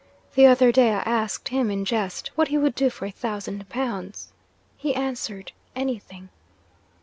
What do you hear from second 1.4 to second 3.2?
him, in jest, what he would do for a